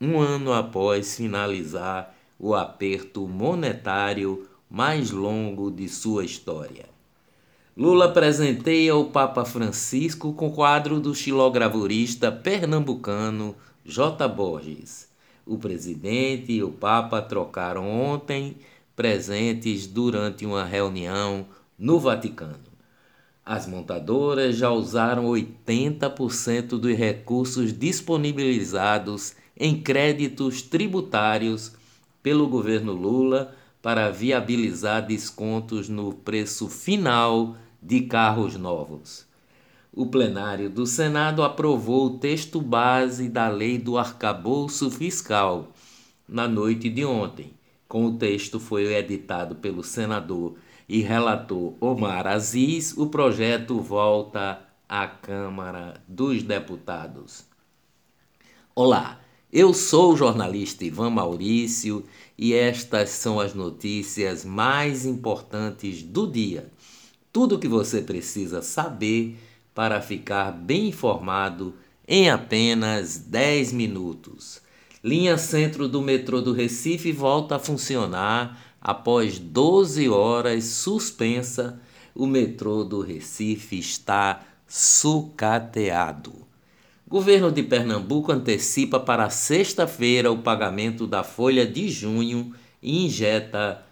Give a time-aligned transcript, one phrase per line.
[0.00, 6.86] um ano após finalizar o aperto monetário mais longo de sua história.
[7.76, 14.28] Lula presenteia o Papa Francisco com quadro do xilogravurista pernambucano J.
[14.28, 15.08] Borges.
[15.46, 18.56] O presidente e o Papa trocaram ontem
[18.94, 21.46] presentes durante uma reunião
[21.78, 22.67] no Vaticano.
[23.48, 31.72] As montadoras já usaram 80% dos recursos disponibilizados em créditos tributários
[32.22, 39.24] pelo governo Lula para viabilizar descontos no preço final de carros novos.
[39.94, 45.72] O plenário do Senado aprovou o texto base da lei do arcabouço fiscal
[46.28, 47.54] na noite de ontem.
[47.88, 50.56] Com o texto foi editado pelo senador
[50.88, 57.44] e relator Omar Aziz, o projeto volta à Câmara dos Deputados.
[58.74, 59.20] Olá,
[59.52, 62.04] eu sou o jornalista Ivan Maurício
[62.38, 66.70] e estas são as notícias mais importantes do dia.
[67.30, 69.38] Tudo o que você precisa saber
[69.74, 71.74] para ficar bem informado
[72.06, 74.62] em apenas 10 minutos.
[75.04, 81.80] Linha centro do metrô do Recife volta a funcionar Após 12 horas suspensa,
[82.14, 86.46] o metrô do Recife está sucateado.
[87.06, 93.82] Governo de Pernambuco antecipa para sexta-feira o pagamento da folha de junho e injeta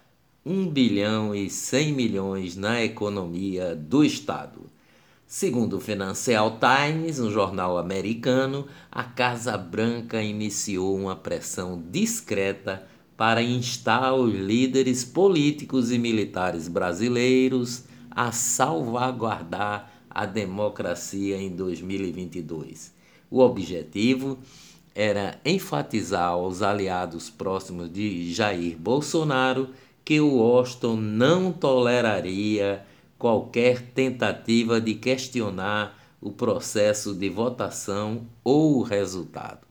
[0.45, 4.69] 1 bilhão e 100 milhões na economia do estado.
[5.25, 12.87] Segundo o Financial Times, um jornal americano, a Casa Branca iniciou uma pressão discreta
[13.17, 22.93] para instar os líderes políticos e militares brasileiros a salvaguardar a democracia em 2022.
[23.29, 24.37] O objetivo
[24.95, 29.69] era enfatizar aos aliados próximos de Jair Bolsonaro
[30.05, 32.85] que o Washington não toleraria
[33.17, 39.66] qualquer tentativa de questionar o processo de votação ou o resultado.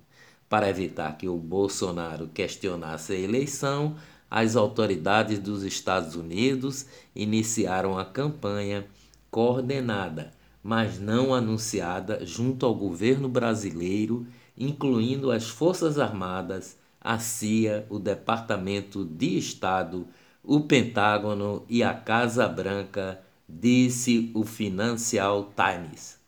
[0.49, 3.97] Para evitar que o Bolsonaro questionasse a eleição,
[4.31, 8.87] as autoridades dos Estados Unidos iniciaram a campanha
[9.31, 14.27] coordenada, mas não anunciada, junto ao governo brasileiro,
[14.57, 20.07] incluindo as Forças Armadas, a CIA, o Departamento de Estado,
[20.43, 26.19] o Pentágono e a Casa Branca, disse o Financial Times.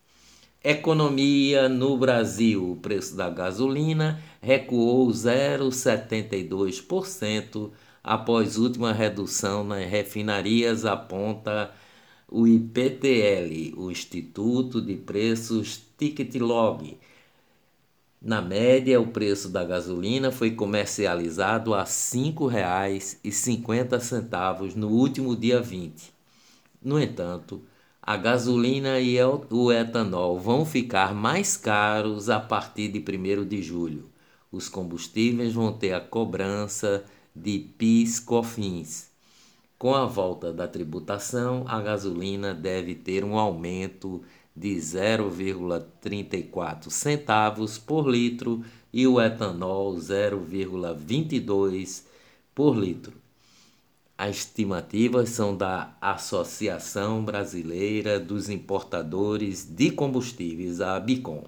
[0.63, 7.71] Economia no Brasil: o preço da gasolina recuou 0,72%
[8.03, 11.73] após última redução nas refinarias, aponta
[12.29, 16.99] o IPTL, o Instituto de Preços Ticket-Log.
[18.21, 26.13] Na média, o preço da gasolina foi comercializado a R$ 5,50 no último dia 20.
[26.83, 27.63] No entanto,
[28.09, 29.19] a gasolina e
[29.51, 34.09] o etanol vão ficar mais caros a partir de 1 de julho.
[34.51, 37.05] Os combustíveis vão ter a cobrança
[37.37, 39.11] de PIS/COFINS.
[39.79, 44.23] Com a volta da tributação, a gasolina deve ter um aumento
[44.57, 52.05] de 0,34 centavos por litro e o etanol 0,22
[52.55, 53.28] por litro.
[54.19, 61.45] As estimativas são da Associação Brasileira dos Importadores de Combustíveis, a ABICOM.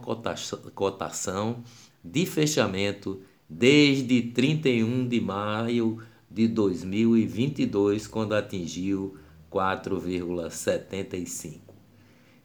[0.73, 1.64] cotação
[2.03, 9.17] de fechamento desde 31 de maio de 2022, quando atingiu
[9.50, 11.61] 4,75.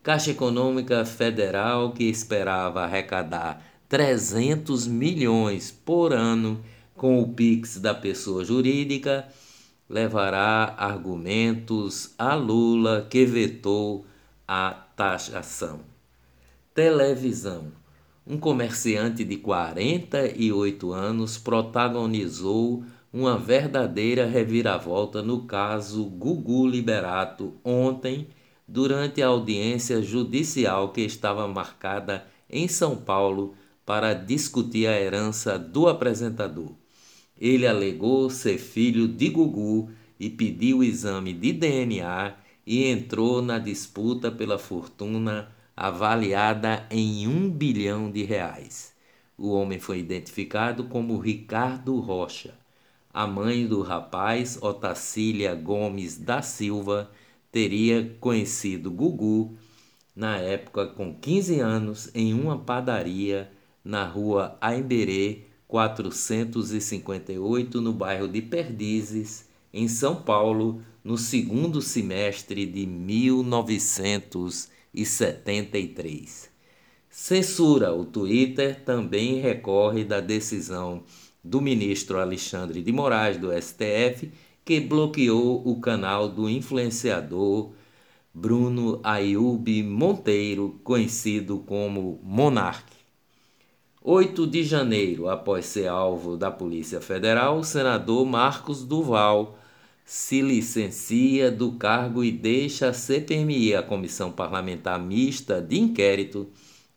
[0.02, 6.64] Caixa Econômica Federal, que esperava arrecadar 300 milhões por ano
[6.96, 9.28] com o PIX da pessoa jurídica,
[9.90, 14.06] levará argumentos a Lula que vetou
[14.48, 15.82] a taxação.
[16.74, 17.83] Televisão
[18.26, 28.28] um comerciante de 48 anos protagonizou uma verdadeira reviravolta no caso Gugu Liberato ontem,
[28.68, 33.54] durante a audiência judicial que estava marcada em São Paulo
[33.86, 36.72] para discutir a herança do apresentador.
[37.40, 42.36] Ele alegou ser filho de Gugu e pediu o exame de DNA
[42.66, 48.94] e entrou na disputa pela fortuna avaliada em um bilhão de reais.
[49.38, 52.56] O homem foi identificado como Ricardo Rocha.
[53.14, 57.12] A mãe do rapaz, Otacília Gomes da Silva,
[57.52, 59.58] teria conhecido Gugu
[60.16, 63.52] na época com 15 anos em uma padaria
[63.84, 72.86] na rua Aimberê 458 no bairro de Perdizes, em São Paulo, no segundo semestre de
[72.86, 76.50] 1900 e 73.
[77.10, 77.94] Censura.
[77.94, 81.04] O Twitter também recorre da decisão
[81.44, 84.32] do ministro Alexandre de Moraes do STF,
[84.64, 87.72] que bloqueou o canal do influenciador
[88.34, 92.86] Bruno Ayub Monteiro, conhecido como Monark.
[94.02, 99.58] 8 de janeiro, após ser alvo da Polícia Federal, o senador Marcos Duval
[100.06, 106.50] se licencia do cargo e deixa a CPMI, a Comissão Parlamentar Mista de Inquérito,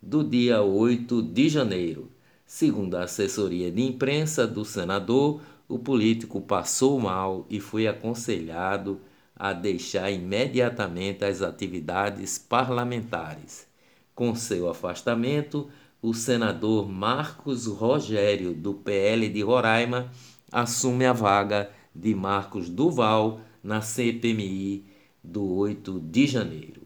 [0.03, 2.11] do dia 8 de janeiro.
[2.45, 9.01] Segundo a assessoria de imprensa do senador, o político passou mal e foi aconselhado
[9.35, 13.67] a deixar imediatamente as atividades parlamentares.
[14.15, 15.69] Com seu afastamento,
[16.01, 20.11] o senador Marcos Rogério, do PL de Roraima,
[20.51, 21.71] assume a vaga
[22.01, 24.85] de Marcos Duval na CPMI
[25.23, 26.83] do 8 de janeiro.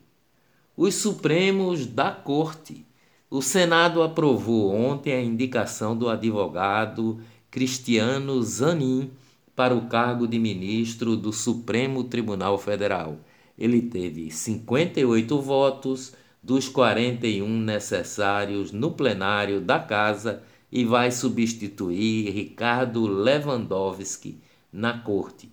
[0.76, 2.86] Os Supremos da Corte.
[3.30, 7.20] O Senado aprovou ontem a indicação do advogado
[7.50, 9.10] Cristiano Zanin
[9.54, 13.18] para o cargo de ministro do Supremo Tribunal Federal.
[13.58, 20.42] Ele teve 58 votos dos 41 necessários no plenário da Casa
[20.72, 24.40] e vai substituir Ricardo Lewandowski
[24.72, 25.50] na corte.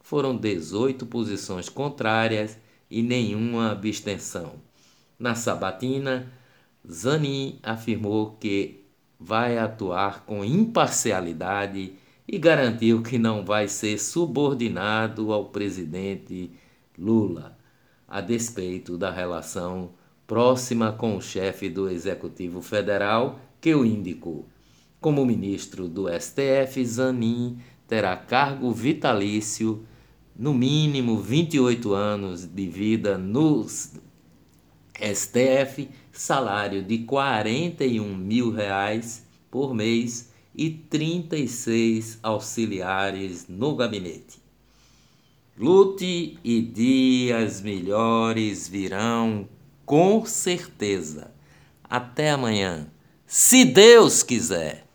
[0.00, 2.58] Foram 18 posições contrárias
[2.90, 4.54] e nenhuma abstenção.
[5.18, 6.32] Na sabatina,
[6.88, 8.84] Zanin afirmou que
[9.18, 11.94] vai atuar com imparcialidade
[12.28, 16.50] e garantiu que não vai ser subordinado ao presidente
[16.98, 17.56] Lula,
[18.06, 19.90] a despeito da relação
[20.26, 24.46] próxima com o chefe do Executivo Federal que o indicou.
[25.00, 29.86] Como ministro do STF, Zanin terá cargo vitalício,
[30.38, 33.66] no mínimo 28 anos de vida no
[34.98, 44.40] STF, salário de 41 mil reais por mês e 36 auxiliares no gabinete.
[45.58, 49.48] Lute e dias melhores virão
[49.86, 51.30] com certeza.
[51.82, 52.88] Até amanhã,
[53.26, 54.85] se Deus quiser.